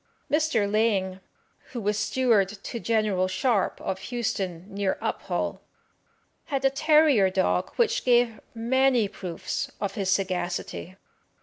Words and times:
Mr. 0.31 0.67
Laing, 0.67 1.19
who 1.73 1.79
was 1.79 1.95
steward 1.95 2.49
to 2.49 2.79
General 2.79 3.27
Sharp, 3.27 3.79
of 3.79 3.99
Houston, 4.09 4.65
near 4.67 4.97
Uphall, 4.99 5.59
had 6.45 6.65
a 6.65 6.71
terrier 6.71 7.29
dog 7.29 7.71
which 7.75 8.03
gave 8.03 8.39
many 8.55 9.07
proofs 9.07 9.71
of 9.79 9.93
his 9.93 10.09
sagacity. 10.09 10.95